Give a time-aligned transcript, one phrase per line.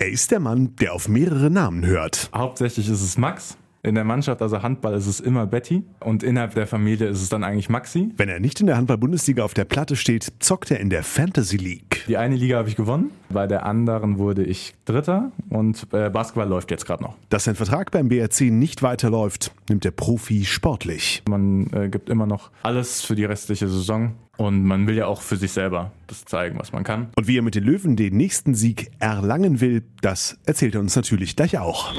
[0.00, 2.30] Er ist der Mann, der auf mehrere Namen hört.
[2.34, 3.58] Hauptsächlich ist es Max.
[3.82, 7.30] In der Mannschaft, also Handball, ist es immer Betty und innerhalb der Familie ist es
[7.30, 8.10] dann eigentlich Maxi.
[8.16, 11.56] Wenn er nicht in der Handball-Bundesliga auf der Platte steht, zockt er in der Fantasy
[11.56, 12.04] League.
[12.06, 16.46] Die eine Liga habe ich gewonnen, bei der anderen wurde ich Dritter und äh, Basketball
[16.46, 17.16] läuft jetzt gerade noch.
[17.30, 21.22] Dass sein Vertrag beim BRC nicht weiterläuft, nimmt der Profi sportlich.
[21.26, 25.22] Man äh, gibt immer noch alles für die restliche Saison und man will ja auch
[25.22, 27.08] für sich selber das zeigen, was man kann.
[27.16, 30.96] Und wie er mit den Löwen den nächsten Sieg erlangen will, das erzählt er uns
[30.96, 31.94] natürlich gleich auch.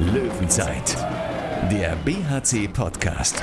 [0.00, 0.96] Löwenzeit,
[1.72, 3.42] der BHC-Podcast.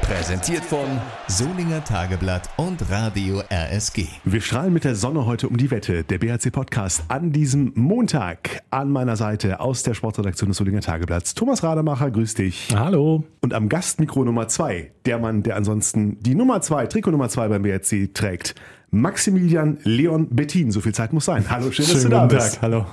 [0.00, 0.86] Präsentiert von
[1.28, 4.06] Solinger Tageblatt und Radio RSG.
[4.24, 6.02] Wir strahlen mit der Sonne heute um die Wette.
[6.02, 11.34] Der BHC Podcast an diesem Montag an meiner Seite aus der Sportredaktion des Solinger Tageblatts.
[11.34, 12.70] Thomas Rademacher, grüß dich.
[12.74, 13.24] Hallo.
[13.42, 17.48] Und am Gastmikro Nummer zwei, der Mann, der ansonsten die Nummer zwei, Trikot Nummer zwei
[17.48, 18.54] beim BHC trägt.
[18.94, 20.70] Maximilian Leon Bettin.
[20.70, 21.44] So viel Zeit muss sein.
[21.50, 22.54] Hallo, schön, dass du da bist.
[22.54, 22.86] Tag, hallo.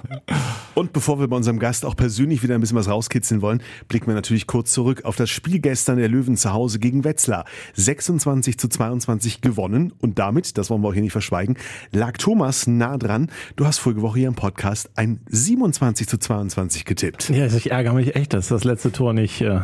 [0.73, 4.07] Und bevor wir bei unserem Gast auch persönlich wieder ein bisschen was rauskitzeln wollen, blicken
[4.07, 7.45] wir natürlich kurz zurück auf das Spiel gestern der Löwen zu Hause gegen Wetzlar.
[7.75, 11.55] 26 zu 22 gewonnen und damit, das wollen wir auch hier nicht verschweigen,
[11.91, 13.29] lag Thomas nah dran.
[13.55, 17.29] Du hast vorige Woche hier im Podcast ein 27 zu 22 getippt.
[17.29, 19.59] Ja, ich ärgere mich echt, dass das letzte Tor nicht äh,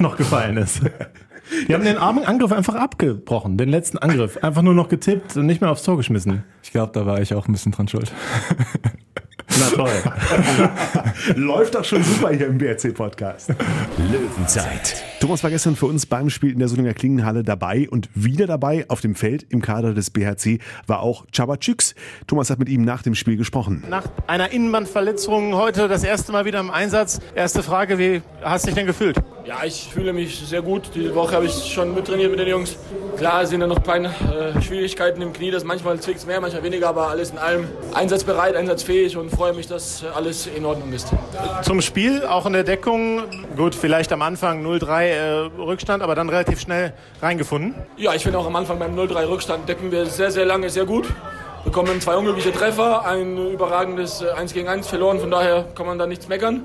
[0.00, 0.80] noch gefallen ist.
[1.66, 4.38] Wir haben den armen Angriff einfach abgebrochen, den letzten Angriff.
[4.42, 6.44] Einfach nur noch getippt und nicht mehr aufs Tor geschmissen.
[6.62, 8.12] Ich glaube, da war ich auch ein bisschen dran schuld.
[9.58, 9.90] Na toll.
[11.36, 13.54] Läuft doch schon super hier im BRC-Podcast.
[14.10, 18.46] Löwenzeit, Thomas war gestern für uns beim Spiel in der Solinger Klingenhalle dabei und wieder
[18.46, 21.94] dabei auf dem Feld im Kader des BHC war auch Chabachüks.
[22.26, 23.84] Thomas hat mit ihm nach dem Spiel gesprochen.
[23.88, 27.20] Nach einer Innenbandverletzung heute das erste Mal wieder im Einsatz.
[27.34, 29.16] Erste Frage, wie hast du dich denn gefühlt?
[29.46, 30.90] Ja, ich fühle mich sehr gut.
[30.96, 32.76] Die Woche habe ich schon mittrainiert mit den Jungs.
[33.16, 36.64] Klar sind da noch kleine äh, Schwierigkeiten im Knie, das manchmal zwickt es mehr, manchmal
[36.64, 41.12] weniger, aber alles in allem einsatzbereit, einsatzfähig und freue mich, dass alles in Ordnung ist.
[41.62, 43.22] Zum Spiel, auch in der Deckung,
[43.56, 47.76] gut, vielleicht am Anfang 0-3 äh, Rückstand, aber dann relativ schnell reingefunden.
[47.96, 50.86] Ja, ich finde auch am Anfang beim 0-3 Rückstand decken wir sehr, sehr lange sehr
[50.86, 51.06] gut.
[51.62, 55.86] Wir bekommen zwei unglückliche Treffer, ein überragendes äh, 1 gegen 1 verloren, von daher kann
[55.86, 56.64] man da nichts meckern.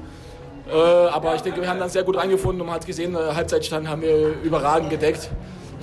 [0.71, 3.33] Äh, aber ich denke, wir haben dann sehr gut reingefunden und man hat gesehen, äh,
[3.33, 5.29] Halbzeitstand haben wir überragend gedeckt.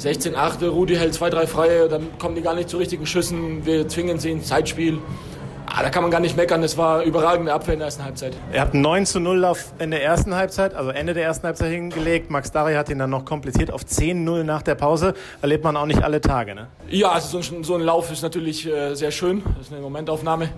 [0.00, 3.88] 16-8, Rudi hält zwei, drei Freie, dann kommen die gar nicht zu richtigen Schüssen, wir
[3.88, 4.99] zwingen sie ins Zeitspiel.
[5.66, 8.32] Ah, da kann man gar nicht meckern, das war überragende Abwehr in der ersten Halbzeit.
[8.53, 11.47] Er hat einen 9 zu 0 Lauf in der ersten Halbzeit, also Ende der ersten
[11.47, 12.31] Halbzeit hingelegt.
[12.31, 15.15] Max Dari hat ihn dann noch kompliziert auf 10-0 nach der Pause.
[15.43, 16.69] Erlebt man auch nicht alle Tage, ne?
[16.88, 19.82] Ja, also so ein, so ein Lauf ist natürlich äh, sehr schön, das ist eine
[19.82, 20.49] Momentaufnahme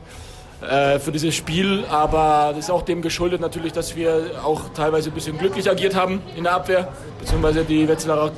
[0.63, 5.11] äh, für dieses Spiel, aber das ist auch dem geschuldet natürlich, dass wir auch teilweise
[5.11, 6.89] ein bisschen glücklich agiert haben in der Abwehr,
[7.19, 8.33] beziehungsweise die Wetzlarer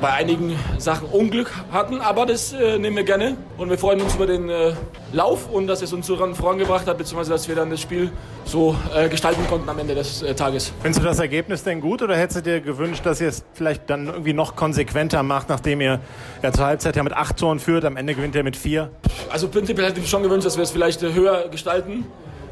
[0.00, 4.14] bei einigen Sachen Unglück hatten, aber das äh, nehmen wir gerne und wir freuen uns
[4.14, 4.72] über den äh,
[5.12, 8.10] Lauf und dass es uns so ran- vorangebracht hat, beziehungsweise dass wir dann das Spiel
[8.44, 10.72] so äh, gestalten konnten am Ende des äh, Tages.
[10.80, 13.90] Findest du das Ergebnis denn gut oder hättest du dir gewünscht, dass ihr es vielleicht
[13.90, 16.00] dann irgendwie noch konsequenter macht, nachdem ihr
[16.42, 18.90] ja zur Halbzeit ja mit acht Toren führt, am Ende gewinnt ihr mit vier?
[19.32, 22.04] Also prinzipiell hätte ich schon gewünscht, dass wir es vielleicht höher gestalten.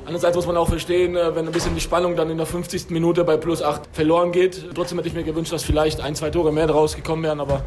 [0.06, 2.86] Andererseits muss man auch verstehen, äh, wenn ein bisschen die Spannung dann in der 50.
[2.88, 4.64] Minute bei plus 8 verloren geht.
[4.74, 7.64] Trotzdem hätte ich mir gewünscht, dass vielleicht ein, zwei Tore mehr draus gekommen wären, aber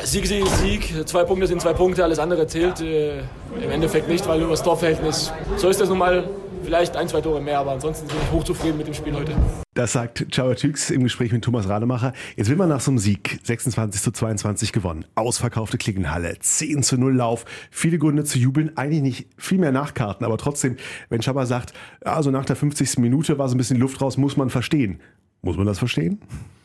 [0.00, 1.08] äh, Sieg, Sieg, Sieg.
[1.08, 3.18] Zwei Punkte sind zwei Punkte, alles andere zählt äh,
[3.60, 6.22] im Endeffekt nicht, weil über das Torverhältnis, so ist das nun mal,
[6.62, 9.32] vielleicht ein, zwei Tore mehr, aber ansonsten bin ich hochzufrieden mit dem Spiel heute.
[9.74, 12.12] Das sagt Chabachüks im Gespräch mit Thomas Rademacher.
[12.36, 15.04] Jetzt will man nach so einem Sieg 26 zu 22 gewonnen.
[15.14, 20.26] Ausverkaufte Klingenhalle, 10 zu 0 Lauf, viele Gründe zu jubeln, eigentlich nicht viel mehr Nachkarten,
[20.26, 20.76] aber trotzdem,
[21.08, 21.72] wenn Chaba sagt,
[22.02, 22.98] also nach der 50.
[22.98, 25.00] Minute war so ein bisschen Luft raus, muss man verstehen.
[25.40, 26.20] Muss man das verstehen?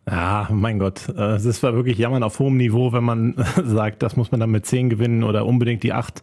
[0.09, 4.01] Ja, mein Gott, äh, es ist zwar wirklich Jammern auf hohem Niveau, wenn man sagt,
[4.03, 6.21] das muss man dann mit 10 gewinnen oder unbedingt die 8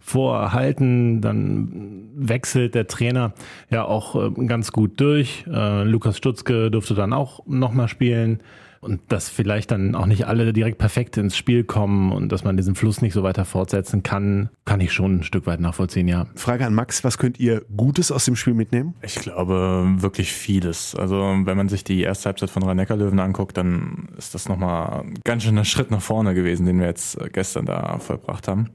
[0.00, 3.32] vorhalten, dann wechselt der Trainer
[3.70, 5.44] ja auch äh, ganz gut durch.
[5.46, 8.40] Äh, Lukas Stutzke durfte dann auch nochmal spielen.
[8.80, 12.56] Und dass vielleicht dann auch nicht alle direkt perfekt ins Spiel kommen und dass man
[12.56, 16.26] diesen Fluss nicht so weiter fortsetzen kann, kann ich schon ein Stück weit nachvollziehen, ja.
[16.34, 18.94] Frage an Max, was könnt ihr Gutes aus dem Spiel mitnehmen?
[19.02, 20.94] Ich glaube wirklich vieles.
[20.94, 25.42] Also wenn man sich die erste Halbzeit von Rhein-Neckar-Löwen anguckt, dann ist das nochmal ganz
[25.42, 28.70] schön ein Schritt nach vorne gewesen, den wir jetzt äh, gestern da vollbracht haben.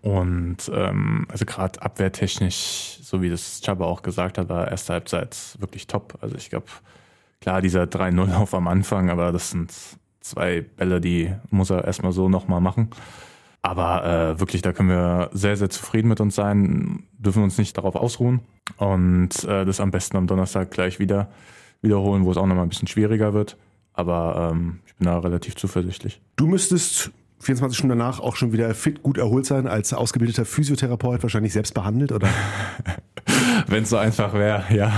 [0.00, 5.36] Und ähm, also gerade abwehrtechnisch, so wie das Chaba auch gesagt hat, war erste Halbzeit
[5.58, 6.16] wirklich top.
[6.22, 6.66] Also ich glaube,
[7.40, 9.72] klar, dieser 3-0-Lauf am Anfang, aber das sind
[10.20, 12.90] zwei Bälle, die muss er erstmal so nochmal machen.
[13.62, 17.76] Aber äh, wirklich, da können wir sehr, sehr zufrieden mit uns sein, dürfen uns nicht
[17.76, 18.40] darauf ausruhen
[18.78, 21.28] und äh, das am besten am Donnerstag gleich wieder
[21.82, 23.56] wiederholen, wo es auch nochmal ein bisschen schwieriger wird.
[23.92, 26.22] Aber ähm, ich bin da relativ zuversichtlich.
[26.36, 27.10] Du müsstest
[27.40, 31.74] 24 Stunden danach auch schon wieder fit, gut erholt sein, als ausgebildeter Physiotherapeut wahrscheinlich selbst
[31.74, 32.28] behandelt, oder?
[33.70, 34.92] Wenn es so einfach wäre, ja.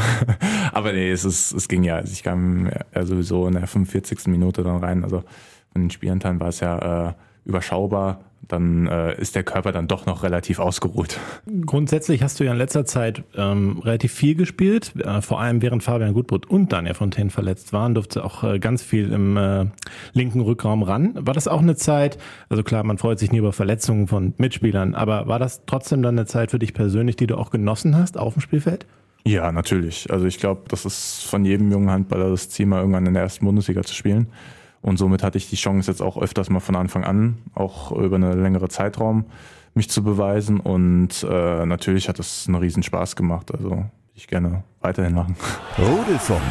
[0.73, 1.97] Aber nee, es, ist, es ging ja.
[1.97, 4.29] Also ich kam ja sowieso in der 45.
[4.29, 5.05] Minute dann rein.
[5.05, 5.25] Also
[5.73, 7.13] von den Spielanteilen war es ja äh,
[7.45, 11.19] überschaubar dann äh, ist der Körper dann doch noch relativ ausgeruht.
[11.65, 15.83] Grundsätzlich hast du ja in letzter Zeit ähm, relativ viel gespielt, äh, vor allem während
[15.83, 19.67] Fabian Gutbrot und Daniel Fontaine verletzt waren, durfte auch äh, ganz viel im äh,
[20.13, 21.13] linken Rückraum ran.
[21.15, 22.19] War das auch eine Zeit,
[22.49, 26.19] also klar, man freut sich nie über Verletzungen von Mitspielern, aber war das trotzdem dann
[26.19, 28.87] eine Zeit für dich persönlich, die du auch genossen hast auf dem Spielfeld?
[29.25, 30.11] Ja, natürlich.
[30.11, 33.23] Also ich glaube, das ist von jedem jungen Handballer das Ziel, mal irgendwann in der
[33.23, 34.27] ersten Bundesliga zu spielen.
[34.83, 38.17] Und somit hatte ich die Chance jetzt auch öfters mal von Anfang an, auch über
[38.17, 39.27] einen längeren Zeitraum,
[39.75, 40.61] mich zu beweisen.
[40.61, 43.53] Und äh, natürlich hat es einen riesen Spaß gemacht.
[43.55, 43.85] Also
[44.15, 45.37] ich gerne weiterhin machen.
[45.79, 46.43] Rudelfunk.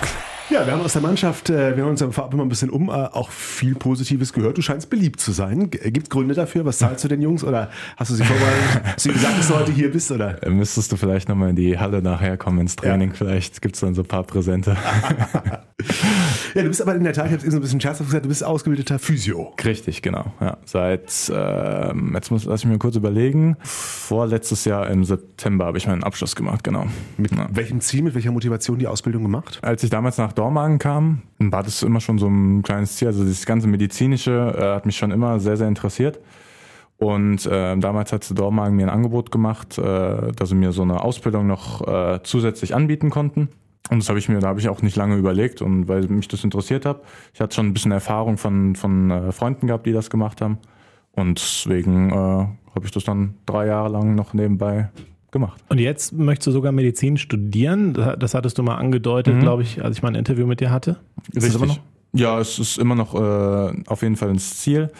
[0.52, 2.70] Ja, wir haben aus der Mannschaft, äh, wir haben uns am Vorab immer ein bisschen
[2.70, 4.58] um, äh, auch viel Positives gehört.
[4.58, 5.70] Du scheinst beliebt zu sein.
[5.70, 6.66] Gibt Gründe dafür?
[6.66, 7.46] Was zahlst du den Jungs?
[7.46, 8.82] Oder hast du sie vorbereitet?
[8.84, 10.12] hast du gesagt, dass du heute hier bist?
[10.12, 10.44] Oder?
[10.44, 13.12] Äh, müsstest du vielleicht nochmal in die Halle nachher kommen ins Training.
[13.12, 13.16] Ja.
[13.16, 14.76] Vielleicht gibt's dann so ein paar Präsente.
[16.56, 18.26] ja, du bist aber in der Tat, ich habe eben so ein bisschen scherzhaft gesagt,
[18.26, 19.54] du bist ausgebildeter Physio.
[19.64, 20.34] Richtig, genau.
[20.40, 25.78] Ja, seit, äh, jetzt muss lass ich mir kurz überlegen, vorletztes Jahr im September habe
[25.78, 26.88] ich meinen Abschluss gemacht, genau.
[27.18, 27.48] Mit ja.
[27.52, 29.60] welchem Ziel, mit welcher Motivation die Ausbildung gemacht?
[29.62, 33.08] Als ich damals nach Dormagen kam, war das immer schon so ein kleines Ziel.
[33.08, 36.20] Also das ganze Medizinische äh, hat mich schon immer sehr, sehr interessiert.
[36.98, 41.04] Und äh, damals hat Dormagen mir ein Angebot gemacht, äh, dass sie mir so eine
[41.04, 43.50] Ausbildung noch äh, zusätzlich anbieten konnten.
[43.90, 46.28] Und das habe ich mir, da habe ich auch nicht lange überlegt und weil mich
[46.28, 47.02] das interessiert hat.
[47.34, 50.60] Ich hatte schon ein bisschen Erfahrung von, von äh, Freunden gehabt, die das gemacht haben.
[51.14, 54.90] Und deswegen äh, habe ich das dann drei Jahre lang noch nebenbei
[55.32, 55.62] gemacht.
[55.70, 57.94] Und jetzt möchtest du sogar Medizin studieren?
[57.94, 59.40] Das hattest du mal angedeutet, mhm.
[59.40, 60.98] glaube ich, als ich mal ein Interview mit dir hatte.
[61.34, 61.62] Ist Richtig.
[61.62, 61.80] noch?
[62.14, 64.92] Ja, es ist immer noch äh, auf jeden Fall ins Ziel.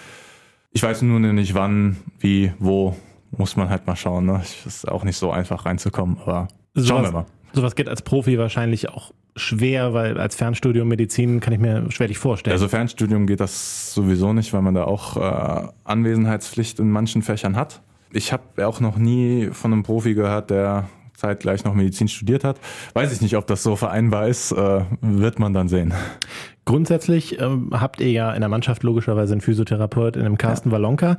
[0.72, 2.96] Ich weiß nur nicht wann, wie, wo.
[3.38, 4.26] Muss man halt mal schauen.
[4.26, 4.42] Ne?
[4.42, 7.26] Es ist auch nicht so einfach reinzukommen, aber so schauen wir mal.
[7.54, 12.18] Sowas geht als Profi wahrscheinlich auch schwer, weil als Fernstudium Medizin kann ich mir schwerlich
[12.18, 12.54] vorstellen.
[12.54, 17.56] Also Fernstudium geht das sowieso nicht, weil man da auch äh, Anwesenheitspflicht in manchen Fächern
[17.56, 17.82] hat.
[18.14, 22.60] Ich habe auch noch nie von einem Profi gehört, der zeitgleich noch Medizin studiert hat.
[22.94, 25.94] Weiß ich nicht, ob das so vereinbar ist, äh, wird man dann sehen.
[26.66, 30.74] Grundsätzlich ähm, habt ihr ja in der Mannschaft logischerweise einen Physiotherapeut in dem Carsten ja.
[30.74, 31.18] Wallonka.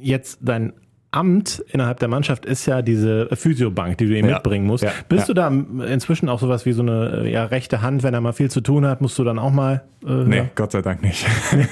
[0.00, 0.72] Jetzt dein
[1.12, 4.34] Amt innerhalb der Mannschaft ist ja diese Physiobank, die du ihm ja.
[4.34, 4.82] mitbringen musst.
[4.82, 4.92] Ja.
[5.10, 5.34] Bist ja.
[5.34, 8.50] du da inzwischen auch sowas wie so eine ja, rechte Hand, wenn er mal viel
[8.50, 9.84] zu tun hat, musst du dann auch mal?
[10.02, 11.26] Äh, nee, Gott sei Dank nicht.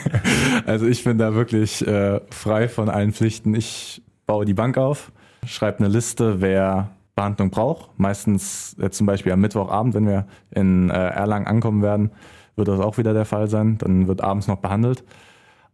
[0.66, 3.54] also ich bin da wirklich äh, frei von allen Pflichten.
[3.54, 5.10] Ich baue die Bank auf,
[5.46, 7.98] schreibe eine Liste, wer Behandlung braucht.
[7.98, 12.10] Meistens äh, zum Beispiel am Mittwochabend, wenn wir in äh, Erlangen ankommen werden,
[12.56, 13.78] wird das auch wieder der Fall sein.
[13.78, 15.02] Dann wird abends noch behandelt.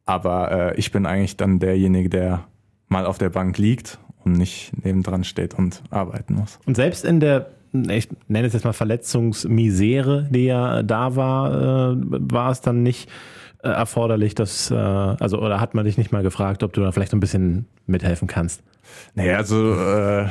[0.05, 2.45] Aber äh, ich bin eigentlich dann derjenige, der
[2.97, 6.59] mal auf der Bank liegt und nicht nebendran steht und arbeiten muss.
[6.65, 7.51] Und selbst in der
[7.91, 13.11] ich nenne es jetzt mal Verletzungsmisere, die ja da war, äh, war es dann nicht
[13.63, 16.93] äh, erforderlich, dass, äh, also, oder hat man dich nicht mal gefragt, ob du da
[16.93, 18.63] vielleicht ein bisschen mithelfen kannst?
[19.15, 20.27] Naja, also äh,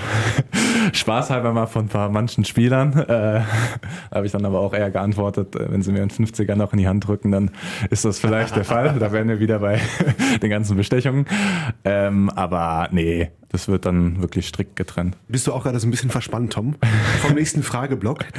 [0.94, 2.94] spaßhalber mal von ein paar manchen Spielern.
[2.94, 3.42] Äh,
[4.13, 6.80] Habe ich dann aber auch eher geantwortet, äh, wenn sie mir einen 50er noch in
[6.80, 7.51] die Hand drücken, dann
[7.89, 8.95] ist das vielleicht der Fall.
[9.00, 9.80] Da wären wir wieder bei
[10.42, 11.25] den ganzen Bestechungen.
[11.83, 15.16] Ähm, aber nee, das wird dann wirklich strikt getrennt.
[15.30, 16.75] Bist du auch gerade so ein bisschen verspannt, Tom?
[17.22, 18.25] Vom nächsten Frageblock.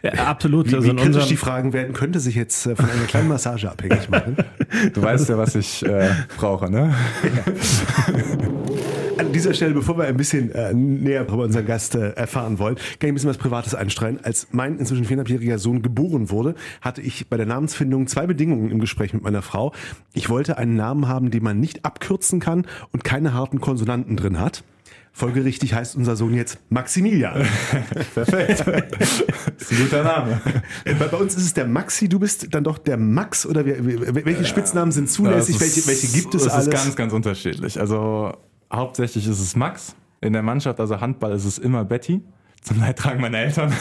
[0.00, 0.70] Ja, absolut.
[0.70, 3.68] Wie, also wie kritisch die Fragen werden, könnte sich jetzt äh, von einer kleinen Massage
[3.68, 4.36] abhängig machen.
[4.94, 6.94] Du weißt ja, was ich äh, brauche, ne?
[7.24, 7.52] Ja.
[9.18, 12.76] An dieser Stelle, bevor wir ein bisschen äh, näher über unseren Gast äh, erfahren wollen,
[12.76, 14.20] kann ich ein bisschen was Privates einstreuen.
[14.22, 18.78] Als mein inzwischen viereinhalbjähriger Sohn geboren wurde, hatte ich bei der Namensfindung zwei Bedingungen im
[18.78, 19.72] Gespräch mit meiner Frau.
[20.14, 24.38] Ich wollte einen Namen haben, den man nicht abkürzen kann und keine harten Konsonanten drin
[24.38, 24.62] hat.
[25.12, 27.44] Folgerichtig heißt unser Sohn jetzt Maximilian.
[28.14, 28.64] Perfekt.
[28.98, 29.22] das
[29.58, 30.40] ist ein guter Name.
[30.96, 34.92] Bei, uns ist es der Maxi, du bist dann doch der Max oder welche Spitznamen
[34.92, 36.66] sind zulässig, welche, welche gibt es das alles?
[36.66, 37.80] Das ist ganz, ganz unterschiedlich.
[37.80, 38.32] Also
[38.72, 39.94] hauptsächlich ist es Max.
[40.20, 42.22] In der Mannschaft, also Handball, ist es immer Betty.
[42.62, 43.72] Zum Leidtragen meiner Eltern.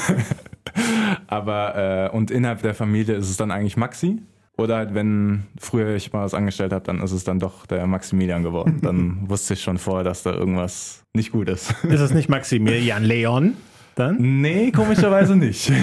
[1.27, 4.21] Aber, äh, und innerhalb der Familie ist es dann eigentlich Maxi.
[4.57, 7.85] Oder halt, wenn früher ich mal was angestellt habe, dann ist es dann doch der
[7.85, 8.79] Maximilian geworden.
[8.81, 11.71] Dann wusste ich schon vorher, dass da irgendwas nicht gut ist.
[11.83, 13.53] Ist es nicht Maximilian Leon?
[13.97, 14.41] Dann?
[14.41, 15.71] Nee, komischerweise nicht.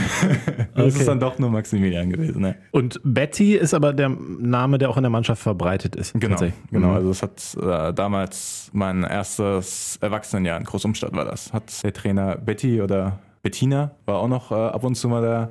[0.75, 1.00] Das okay.
[1.00, 2.42] ist dann doch nur Maximilian gewesen.
[2.42, 2.56] Ne?
[2.73, 6.12] Und Betty ist aber der Name, der auch in der Mannschaft verbreitet ist.
[6.18, 6.37] Genau,
[6.71, 6.88] genau.
[6.88, 6.94] Mhm.
[6.94, 11.52] Also es hat äh, damals mein erstes Erwachsenenjahr in Großumstadt war das.
[11.52, 15.51] Hat der Trainer Betty oder Bettina war auch noch äh, ab und zu mal da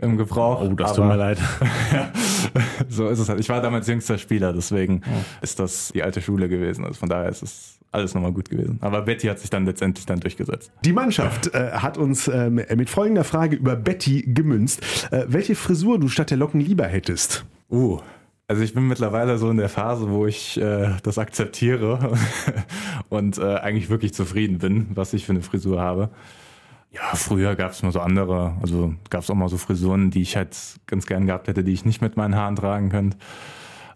[0.00, 0.62] im Gebrauch.
[0.62, 1.38] Oh, das tut mir leid.
[1.92, 2.10] ja,
[2.88, 3.38] so ist es halt.
[3.38, 5.24] Ich war damals jüngster Spieler, deswegen oh.
[5.40, 6.84] ist das die alte Schule gewesen.
[6.84, 8.78] Also von daher ist es alles nochmal gut gewesen.
[8.80, 10.72] Aber Betty hat sich dann letztendlich dann durchgesetzt.
[10.84, 14.82] Die Mannschaft äh, hat uns äh, mit folgender Frage über Betty gemünzt.
[15.12, 17.46] Äh, welche Frisur du statt der Locken lieber hättest?
[17.70, 18.00] Uh,
[18.48, 22.18] also ich bin mittlerweile so in der Phase, wo ich äh, das akzeptiere
[23.08, 26.10] und äh, eigentlich wirklich zufrieden bin, was ich für eine Frisur habe.
[26.92, 30.22] Ja, früher gab es mal so andere, also gab es auch mal so Frisuren, die
[30.22, 30.56] ich halt
[30.86, 33.16] ganz gern gehabt hätte, die ich nicht mit meinen Haaren tragen könnte.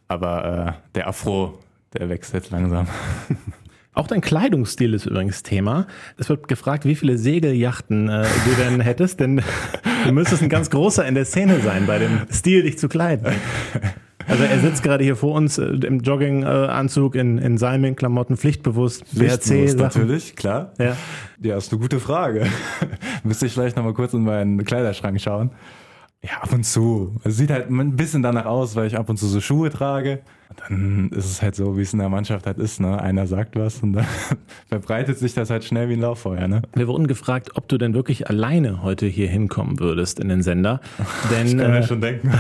[0.07, 1.59] Aber äh, der Afro,
[1.93, 2.87] der wächst jetzt langsam.
[3.95, 5.87] Auch dein Kleidungsstil ist übrigens Thema.
[6.19, 9.41] Es wird gefragt, wie viele Segeljachten äh, du denn hättest, denn
[10.05, 13.35] du müsstest ein ganz großer in der Szene sein bei dem Stil, dich zu kleiden.
[14.27, 19.77] Also er sitzt gerade hier vor uns äh, im Jogginganzug, in, in Salming-Klamotten, pflichtbewusst, BRC.
[19.77, 20.73] Natürlich, klar.
[20.79, 20.97] Ja.
[21.41, 22.47] ja, ist eine gute Frage.
[23.25, 25.51] Müsste ich vielleicht nochmal kurz in meinen Kleiderschrank schauen.
[26.25, 27.17] Ja, ab und zu.
[27.25, 30.23] Es sieht halt ein bisschen danach aus, weil ich ab und zu so Schuhe trage.
[30.57, 32.81] Dann ist es halt so, wie es in der Mannschaft halt ist.
[32.81, 32.99] Ne?
[32.99, 34.07] Einer sagt was und dann
[34.69, 36.49] verbreitet sich das halt schnell wie ein Lauffeuer.
[36.49, 36.63] Ne?
[36.75, 40.81] Wir wurden gefragt, ob du denn wirklich alleine heute hier hinkommen würdest in den Sender.
[41.31, 42.29] Denn, ich kann äh, schon denken.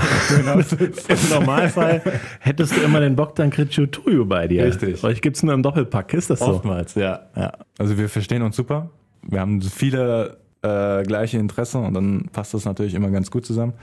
[1.09, 2.01] Im Normalfall
[2.41, 4.65] hättest du immer den Bogdan Kritschutuju bei dir.
[4.65, 5.05] Richtig.
[5.05, 6.47] Euch gibt es nur im Doppelpack, ist das so?
[6.47, 7.27] Oftmals, ja.
[7.37, 7.53] ja.
[7.79, 8.91] Also wir verstehen uns super.
[9.27, 13.75] Wir haben viele äh, gleiche Interessen und dann passt das natürlich immer ganz gut zusammen.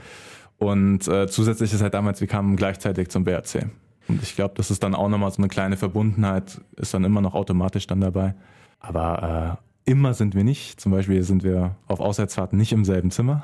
[0.58, 3.66] Und äh, zusätzlich ist halt damals, wir kamen gleichzeitig zum BRC.
[4.08, 7.20] Und ich glaube, das ist dann auch nochmal so eine kleine Verbundenheit, ist dann immer
[7.20, 8.34] noch automatisch dann dabei.
[8.80, 10.80] Aber äh, immer sind wir nicht.
[10.80, 13.42] Zum Beispiel sind wir auf Auswärtsfahrten nicht im selben Zimmer.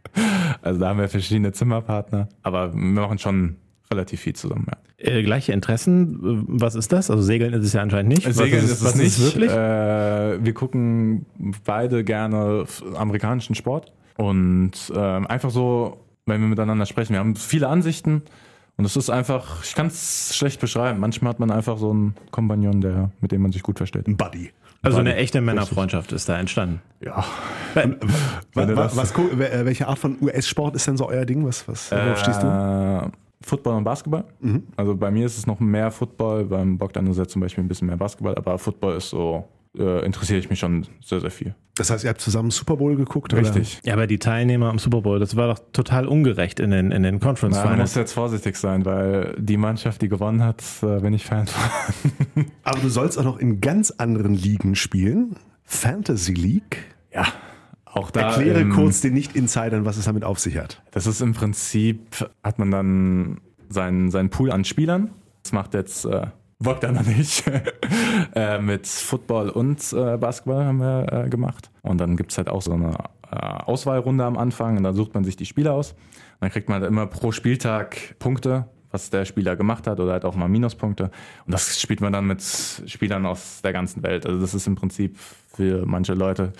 [0.62, 2.28] also da haben wir verschiedene Zimmerpartner.
[2.42, 3.56] Aber wir machen schon
[3.92, 4.66] relativ viel zusammen.
[4.70, 5.12] Ja.
[5.12, 7.10] Äh, gleiche Interessen, was ist das?
[7.10, 8.32] Also Segeln ist es ja anscheinend nicht.
[8.32, 9.06] Segeln ist, ist es nicht.
[9.18, 9.50] Ist wirklich?
[9.50, 11.26] Äh, wir gucken
[11.64, 12.64] beide gerne
[12.96, 17.12] amerikanischen Sport und äh, einfach so, wenn wir miteinander sprechen.
[17.12, 18.22] Wir haben viele Ansichten
[18.76, 20.98] und es ist einfach, ich kann es schlecht beschreiben.
[20.98, 24.06] Manchmal hat man einfach so einen Kompagnon, der, mit dem man sich gut versteht.
[24.08, 24.50] Ein Buddy.
[24.82, 26.82] Also eine echte Männerfreundschaft ist da entstanden.
[27.00, 27.24] Ja.
[28.54, 31.46] was, was, äh, welche Art von US-Sport ist denn so euer Ding?
[31.46, 33.12] Was, was äh, stehst du?
[33.42, 34.24] Football und Basketball.
[34.40, 34.64] Mhm.
[34.76, 37.68] Also bei mir ist es noch mehr Football, beim Bogdan ist ja zum Beispiel ein
[37.68, 39.44] bisschen mehr Basketball, aber Football ist so,
[39.76, 41.54] äh, interessiere ich mich schon sehr, sehr viel.
[41.76, 43.32] Das heißt, ihr habt zusammen Super Bowl geguckt?
[43.34, 43.78] Richtig.
[43.78, 43.88] Oder?
[43.88, 47.02] Ja, aber die Teilnehmer am Super Bowl, das war doch total ungerecht in den, in
[47.02, 47.70] den Conference Finals.
[47.70, 51.46] Man muss jetzt vorsichtig sein, weil die Mannschaft, die gewonnen hat, äh, bin ich Fan
[51.46, 52.44] von.
[52.64, 55.36] aber du sollst auch noch in ganz anderen Ligen spielen.
[55.64, 56.78] Fantasy League?
[57.12, 57.26] Ja.
[57.94, 60.82] Auch da, Erkläre ähm, kurz den Nicht-Insidern, was es damit auf sich hat.
[60.92, 65.10] Das ist im Prinzip, hat man dann seinen, seinen Pool an Spielern.
[65.42, 66.26] Das macht jetzt äh,
[66.58, 67.44] Bogdan und ich
[68.34, 71.70] äh, mit Football und äh, Basketball haben wir äh, gemacht.
[71.82, 72.94] Und dann gibt es halt auch so eine
[73.30, 75.92] äh, Auswahlrunde am Anfang und dann sucht man sich die Spieler aus.
[75.92, 75.98] Und
[76.40, 80.24] dann kriegt man halt immer pro Spieltag Punkte, was der Spieler gemacht hat oder halt
[80.24, 81.10] auch mal Minuspunkte.
[81.46, 84.24] Und das spielt man dann mit Spielern aus der ganzen Welt.
[84.24, 86.52] Also das ist im Prinzip für manche Leute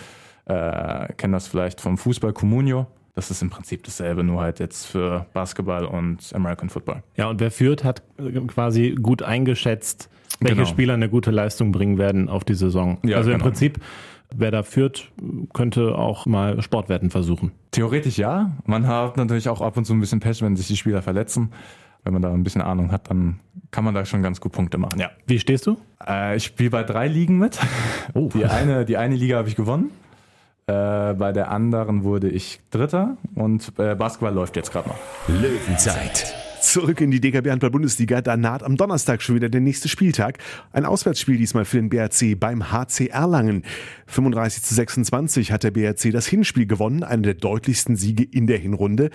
[0.46, 2.86] äh, kennen das vielleicht vom Fußball Comunio.
[3.14, 7.02] Das ist im Prinzip dasselbe, nur halt jetzt für Basketball und American Football.
[7.16, 8.02] Ja, und wer führt, hat
[8.46, 10.08] quasi gut eingeschätzt,
[10.40, 10.68] welche genau.
[10.68, 12.98] Spieler eine gute Leistung bringen werden auf die Saison.
[13.04, 13.50] Ja, also im genau.
[13.50, 13.80] Prinzip,
[14.34, 15.12] wer da führt,
[15.52, 17.52] könnte auch mal Sportwetten versuchen.
[17.70, 18.52] Theoretisch ja.
[18.64, 21.52] Man hat natürlich auch ab und zu ein bisschen Pech, wenn sich die Spieler verletzen.
[22.04, 24.78] Wenn man da ein bisschen Ahnung hat, dann kann man da schon ganz gut Punkte
[24.78, 24.98] machen.
[24.98, 25.10] Ja.
[25.26, 25.76] Wie stehst du?
[26.04, 27.60] Äh, ich spiele bei drei Ligen mit.
[28.14, 28.28] Oh.
[28.34, 29.90] Die, eine, die eine Liga habe ich gewonnen.
[30.72, 34.98] Äh, bei der anderen wurde ich Dritter und äh, Basketball läuft jetzt gerade noch.
[35.28, 36.34] Löwenzeit.
[36.62, 38.22] Zurück in die DKB Handball Bundesliga.
[38.22, 40.38] Da naht am Donnerstag schon wieder der nächste Spieltag.
[40.72, 43.64] Ein Auswärtsspiel diesmal für den BRC beim HC Erlangen.
[44.06, 48.58] 35 zu 26 hat der BRC das Hinspiel gewonnen, einer der deutlichsten Siege in der
[48.58, 49.10] Hinrunde.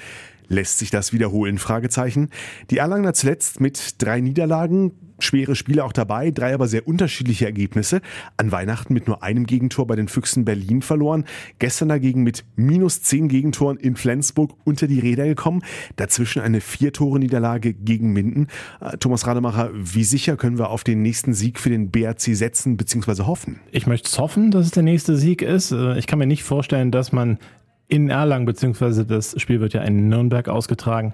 [0.49, 1.57] Lässt sich das wiederholen?
[1.57, 2.29] Fragezeichen.
[2.69, 8.01] Die Erlanger zuletzt mit drei Niederlagen, schwere Spiele auch dabei, drei aber sehr unterschiedliche Ergebnisse.
[8.37, 11.25] An Weihnachten mit nur einem Gegentor bei den Füchsen Berlin verloren.
[11.59, 15.63] Gestern dagegen mit minus zehn Gegentoren in Flensburg unter die Räder gekommen.
[15.95, 18.47] Dazwischen eine Vier-Tore-Niederlage gegen Minden.
[18.79, 22.77] Äh, Thomas Rademacher, wie sicher können wir auf den nächsten Sieg für den BRC setzen
[22.77, 23.23] bzw.
[23.23, 23.59] hoffen?
[23.71, 25.71] Ich möchte es hoffen, dass es der nächste Sieg ist.
[25.71, 27.39] Äh, ich kann mir nicht vorstellen, dass man
[27.87, 31.13] in Erlangen, beziehungsweise das Spiel wird ja in Nürnberg ausgetragen,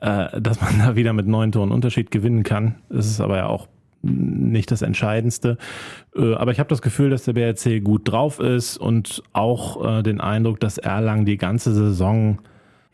[0.00, 2.76] äh, dass man da wieder mit neun Toren Unterschied gewinnen kann.
[2.88, 3.68] Das ist aber ja auch
[4.02, 5.58] nicht das Entscheidendste.
[6.16, 10.02] Äh, aber ich habe das Gefühl, dass der BRC gut drauf ist und auch äh,
[10.02, 12.38] den Eindruck, dass Erlangen die ganze Saison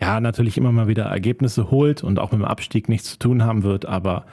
[0.00, 3.44] ja natürlich immer mal wieder Ergebnisse holt und auch mit dem Abstieg nichts zu tun
[3.44, 4.24] haben wird, aber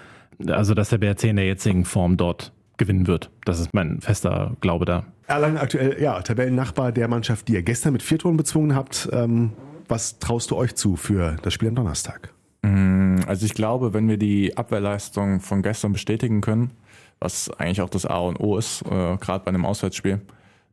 [0.47, 3.29] also dass der BRC in der jetzigen Form dort gewinnen wird.
[3.45, 5.05] Das ist mein fester Glaube da.
[5.27, 9.07] Erlangen aktuell, ja, Tabellennachbar der Mannschaft, die ihr gestern mit vier Toren bezwungen habt.
[9.13, 9.51] Ähm,
[9.87, 12.33] was traust du euch zu für das Spiel am Donnerstag?
[12.63, 16.71] Mm, also ich glaube, wenn wir die Abwehrleistung von gestern bestätigen können,
[17.19, 20.19] was eigentlich auch das A und O ist, äh, gerade bei einem Auswärtsspiel,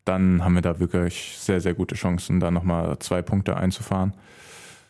[0.03, 4.13] dann haben wir da wirklich sehr, sehr gute Chancen, da nochmal zwei Punkte einzufahren.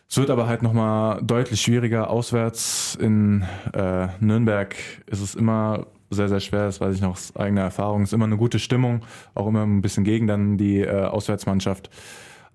[0.08, 2.08] Es wird aber halt nochmal deutlich schwieriger.
[2.08, 4.74] Auswärts in äh, Nürnberg
[5.06, 6.66] ist es immer sehr, sehr schwer.
[6.66, 8.02] Das weiß ich noch aus eigener Erfahrung.
[8.02, 9.02] Es ist immer eine gute Stimmung,
[9.34, 11.90] auch immer ein bisschen gegen dann die äh, Auswärtsmannschaft.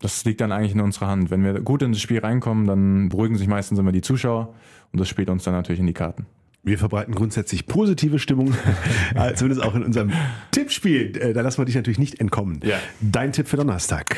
[0.02, 1.32] Das liegt dann eigentlich in unserer Hand.
[1.32, 4.54] Wenn wir gut in das Spiel reinkommen, dann beruhigen sich meistens immer die Zuschauer
[4.92, 6.26] und das spielt uns dann natürlich in die Karten.
[6.64, 8.54] Wir verbreiten grundsätzlich positive Stimmung,
[9.16, 10.12] äh, zumindest auch in unserem
[10.52, 11.16] Tippspiel.
[11.18, 12.60] Äh, da lassen wir dich natürlich nicht entkommen.
[12.64, 12.78] Ja.
[13.02, 14.18] Dein Tipp für Donnerstag.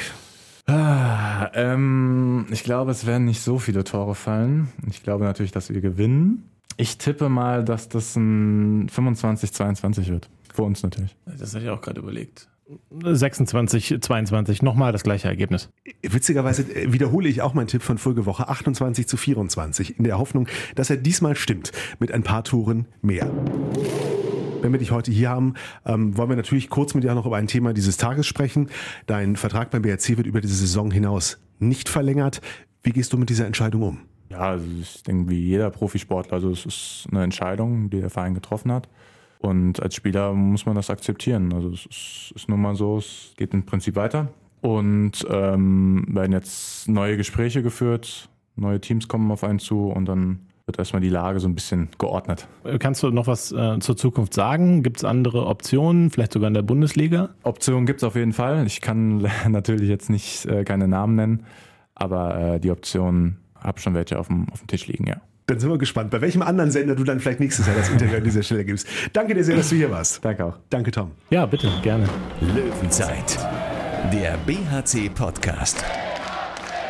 [0.66, 4.70] Ah, ähm, ich glaube, es werden nicht so viele Tore fallen.
[4.90, 6.50] Ich glaube natürlich, dass wir gewinnen.
[6.78, 10.30] Ich tippe mal, dass das ein 25-22 wird.
[10.54, 11.16] Für uns natürlich.
[11.26, 12.48] Das hatte ich auch gerade überlegt.
[13.02, 15.70] 26, 22, nochmal das gleiche Ergebnis.
[16.02, 20.48] Witzigerweise äh, wiederhole ich auch meinen Tipp von Folgewoche 28 zu 24 in der Hoffnung,
[20.76, 23.32] dass er diesmal stimmt mit ein paar Toren mehr.
[24.62, 25.54] Wenn wir dich heute hier haben,
[25.86, 28.70] ähm, wollen wir natürlich kurz mit dir noch über ein Thema dieses Tages sprechen.
[29.06, 32.42] Dein Vertrag beim BRC wird über diese Saison hinaus nicht verlängert.
[32.84, 34.00] Wie gehst du mit dieser Entscheidung um?
[34.38, 38.36] Ja, also ich denke, wie jeder Profisportler, also es ist eine Entscheidung, die der Verein
[38.36, 38.88] getroffen hat.
[39.40, 41.54] Und als Spieler muss man das akzeptieren.
[41.54, 44.28] Also es ist, ist nun mal so, es geht im Prinzip weiter.
[44.62, 50.40] Und ähm, werden jetzt neue Gespräche geführt, neue Teams kommen auf einen zu und dann
[50.66, 52.48] wird erstmal die Lage so ein bisschen geordnet.
[52.80, 54.84] Kannst du noch was äh, zur Zukunft sagen?
[54.84, 57.30] Gibt es andere Optionen, vielleicht sogar in der Bundesliga?
[57.44, 58.68] Optionen gibt es auf jeden Fall.
[58.68, 61.44] Ich kann natürlich jetzt nicht äh, keine Namen nennen,
[61.96, 65.22] aber äh, die Optionen habe schon welche auf dem, auf dem Tisch liegen, ja.
[65.48, 68.18] Dann sind wir gespannt, bei welchem anderen Sender du dann vielleicht nächstes Jahr das Interview
[68.18, 68.86] an dieser Stelle gibst.
[69.14, 70.24] Danke dir sehr, dass du hier warst.
[70.24, 70.58] Danke auch.
[70.70, 71.12] Danke, Tom.
[71.30, 72.06] Ja, bitte, gerne.
[72.42, 73.38] Löwenzeit,
[74.12, 75.86] der BHC-Podcast.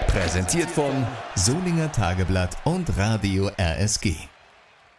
[0.07, 1.05] Präsentiert von
[1.35, 4.15] Solinger Tageblatt und Radio RSG.